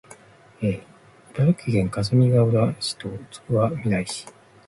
[0.63, 0.81] 茨
[1.35, 4.25] 城県のかすみがうら市とつくばみらい市